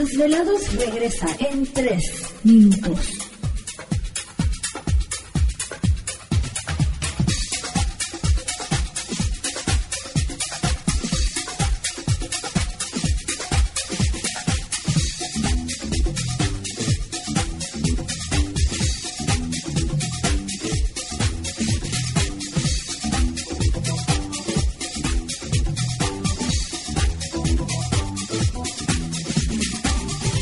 [0.00, 2.02] Desvelados regresa en 3
[2.44, 3.29] minutos.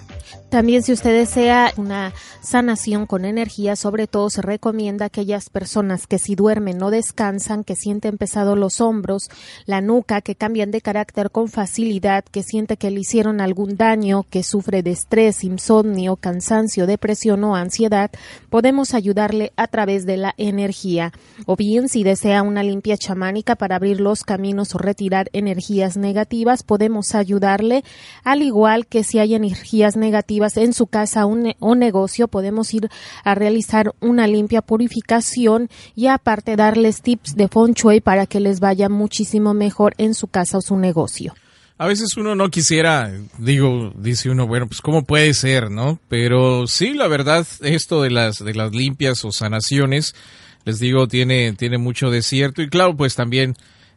[0.50, 6.08] También si usted desea una sanación con energía, sobre todo se recomienda a aquellas personas
[6.08, 9.30] que si duermen no descansan, que sienten pesados los hombros,
[9.66, 14.26] la nuca, que cambian de carácter con facilidad, que siente que le hicieron algún daño,
[14.28, 18.10] que sufre de estrés, insomnio, cansancio, depresión o ansiedad,
[18.48, 21.12] podemos ayudarle a través de la energía.
[21.46, 26.64] O bien si desea una limpia chamánica para abrir los caminos o retirar energías negativas,
[26.64, 27.84] podemos ayudarle,
[28.24, 32.88] al igual que si hay energías negativas en su casa un, o negocio, podemos ir
[33.24, 38.60] a realizar una limpia purificación y aparte darles tips de feng shui para que les
[38.60, 41.34] vaya muchísimo mejor en su casa o su negocio.
[41.78, 45.98] A veces uno no quisiera, digo, dice uno, bueno, pues cómo puede ser, ¿no?
[46.08, 50.14] Pero sí, la verdad, esto de las de las limpias o sanaciones,
[50.66, 53.56] les digo, tiene tiene mucho de cierto y claro, pues también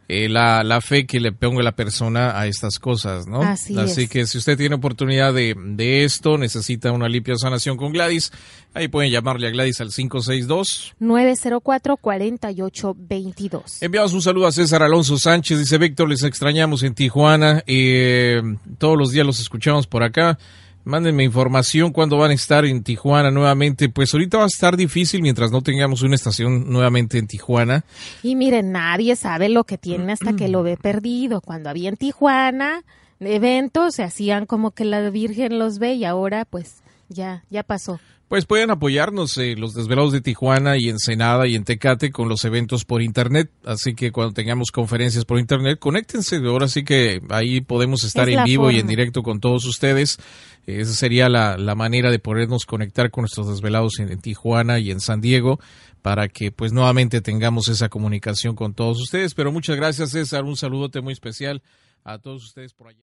[0.09, 3.41] eh, la, la, fe que le ponga la persona a estas cosas, ¿no?
[3.41, 4.09] Así, Así es.
[4.09, 8.31] que si usted tiene oportunidad de, de, esto, necesita una limpia sanación con Gladys,
[8.73, 13.77] ahí pueden llamarle a Gladys al 562 904-4822.
[13.81, 18.41] Enviamos un saludo a César Alonso Sánchez, dice Víctor, les extrañamos en Tijuana, eh,
[18.77, 20.37] todos los días los escuchamos por acá.
[20.85, 23.89] Mándenme información cuando van a estar en Tijuana nuevamente.
[23.89, 27.85] Pues ahorita va a estar difícil mientras no tengamos una estación nuevamente en Tijuana.
[28.21, 31.41] Y miren, nadie sabe lo que tiene hasta que lo ve perdido.
[31.41, 32.83] Cuando había en Tijuana
[33.19, 37.99] eventos, se hacían como que la Virgen los ve y ahora pues ya, ya pasó.
[38.33, 42.43] Pues pueden apoyarnos eh, los desvelados de Tijuana y Ensenada y en Tecate con los
[42.45, 43.51] eventos por internet.
[43.63, 46.37] Así que cuando tengamos conferencias por internet, conéctense.
[46.37, 50.17] Ahora sí que ahí podemos estar Es en vivo y en directo con todos ustedes.
[50.65, 54.89] Esa sería la, la manera de podernos conectar con nuestros desvelados en, en Tijuana y
[54.89, 55.59] en San Diego
[56.01, 59.35] para que pues nuevamente tengamos esa comunicación con todos ustedes.
[59.35, 61.61] Pero muchas gracias César, un saludote muy especial
[62.03, 63.12] a todos ustedes por allá.